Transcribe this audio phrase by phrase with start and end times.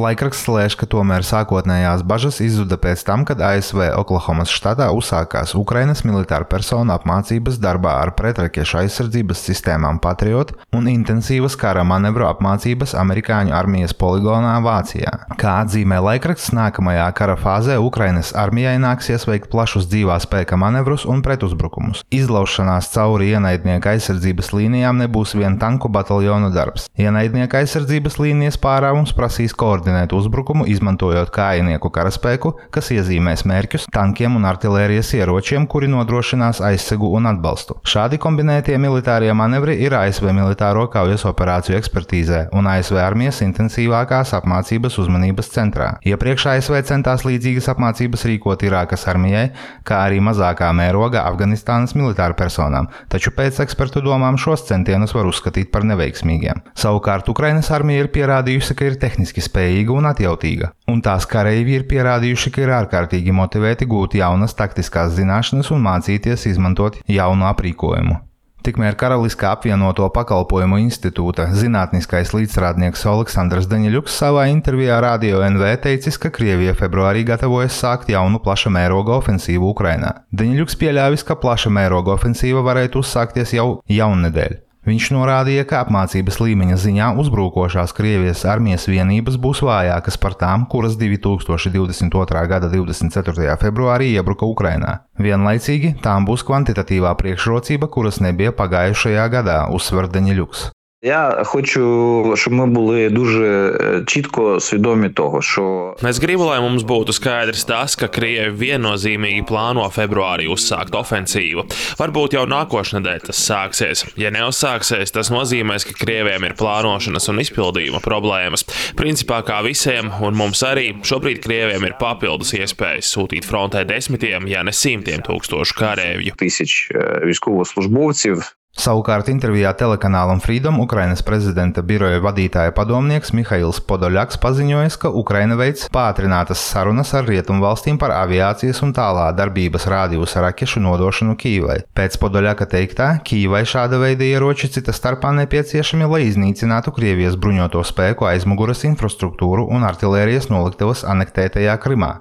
[0.00, 6.00] Laikraksts lēš, ka tomēr sākotnējās bažas izzuda pēc tam, kad ASV Oklahomas štatā uzsākās Ukrainas
[6.06, 13.52] militāra persona apmācības darbā ar pretrakešu aizsardzības sistēmām Patriot un intensīvas kara manevru apmācības amerikāņu
[13.56, 15.12] armijas poligonā Vācijā.
[15.40, 21.20] Kā atzīmē laikraksts, nākamajā kara fāzē Ukrainas armijai nāksies veikt plašus dzīvā spēka manevrus un
[21.26, 22.06] pretuzbrukumus.
[22.08, 26.88] Izlaušanās cauri ienaidnieka aizsardzības līnijām nebūs vien tanku bataljonu darbs.
[26.96, 34.36] Ienaidnieka aizsardzības līnijas pārāvums prasīs koordināciju koordinēt uzbrukumu, izmantojot kājinieku karaspēku, kas iezīmēs mērķus tankiem
[34.36, 37.78] un artērijas ieročiem, kuri nodrošinās aizsegu un atbalstu.
[37.84, 44.98] Šādi kombinētie militārie manevri ir ASV militāro kaujas operāciju ekspertīzē un ASV armijas intensīvākās apmācības
[45.02, 45.90] uzmanības centrā.
[46.06, 49.48] Iepriekš ASV centās līdzīgas apmācības rīkot Irākas armijai,
[49.84, 55.72] kā arī mazākā mēroga Afganistānas militāru personām, taču pēc ekspertu domām šos centienus var uzskatīt
[55.74, 56.62] par neveiksmīgiem.
[56.78, 61.80] Savukārt Ukrainas armija ir pierādījusi, ka ir tehniski spējīga spējīga un atjautīga, un tās kareivji
[61.80, 68.20] ir pierādījuši, ka ir ārkārtīgi motivēti gūt jaunas taktiskās zināšanas un mācīties izmantot jaunu aprīkojumu.
[68.60, 76.28] Tikmēr Karaliskā apvienoto pakalpojumu institūta zinātniskais līdzstrādnieks Aleksandrs Daņļuks savā intervijā Radio NV teicis, ka
[76.28, 80.26] Krievija februārī gatavojas sākt jaunu plaša mēroga ofensīvu Ukrainā.
[80.36, 84.60] Daņļuks pieļāvis, ka plaša mēroga ofensīva varētu uzsākties jau jaunedēļ.
[84.88, 90.96] Viņš norādīja, ka apmācības līmeņa ziņā uzbrukošās Krievijas armijas vienības būs vājākas par tām, kuras
[90.96, 92.46] 2022.
[92.48, 93.60] gada 24.
[93.60, 95.02] februārī iebruka Ukrainā.
[95.20, 100.70] Vienlaicīgi tām būs kvantitatīvā priekšrocība, kuras nebija pagājušajā gadā, uzsver Deņļuks.
[101.05, 103.71] Я хочу, щоб ми були дуже
[104.07, 109.85] čitko свідомі того, що es gribu, lai mums būtu skaidrs tas, ka Krievi viennozīmīgi plāno
[109.93, 111.67] februārī uzsākt ofensīvu.
[112.01, 114.01] Varbūt jau nākošnedēļ tas sāksies.
[114.17, 118.65] Ja neuzsāksies, tas nozīmēs, ka Krieviem ir plānošanas un izpildījuma problēmas.
[118.97, 124.65] Principā kā visiem, un mums arī, šobrīd Krieviem ir papildus iespējas sūtīt frontē desmitiem, ja
[124.65, 126.33] ne simtiem tūkstošu kareivju.
[126.41, 126.89] Tисяч
[127.25, 135.56] військовослужбовців Savukārt intervijā telekanālam Freedom Ukrainas prezidenta biroja vadītāja padomnieks Mihails Podoļaks paziņoja, ka Ukraina
[135.58, 141.80] veids pātrinātas sarunas ar rietumvalstīm par aviācijas un tālā darbības rādījusa rakešu nodošanu Kīvai.
[141.98, 148.30] Pēc Podoļaka teiktā, Kīvai šāda veida ieroči cita starpā nepieciešami, lai iznīcinātu Krievijas bruņoto spēku
[148.30, 152.12] aizmuguras infrastruktūru un artilērijas noliktavas anektētajā Krimā.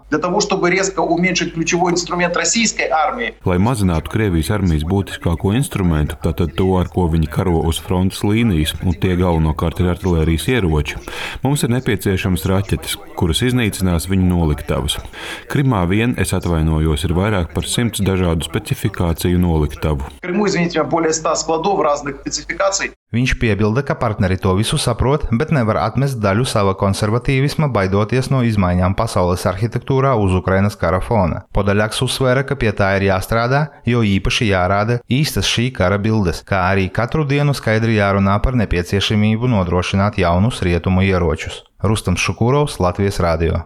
[3.54, 8.72] Lai mazinātu Krievijas armijas būtiskāko instrumentu, tātad to, ar ko viņi karo uz frontes līnijas,
[8.84, 11.00] un tie galvenokārt ir artērijas ieroči,
[11.44, 15.00] mums ir nepieciešamas raķetes, kuras iznīcinās viņu noliktavas.
[15.52, 20.08] Krimā vien, es atvainojos, ir vairāk par simts dažādu specifikāciju noliktavu.
[20.24, 20.78] Krimu, izvinīt,
[23.10, 28.44] Viņš piebilda, ka partneri to visu saprot, bet nevar atmest daļu sava konservatīvisma, baidoties no
[28.46, 31.40] izmaiņām pasaules arhitektūrā uz Ukrainas kara fona.
[31.58, 36.62] Podaļaks uzsvēra, ka pie tā ir jāstrādā, jo īpaši jārāda īstas šī kara bildes, kā
[36.68, 41.64] arī katru dienu skaidri jārunā par nepieciešamību nodrošināt jaunus rietumu ieročus.
[41.82, 43.58] Rustams Šukūrovs, Latvijas Rādio.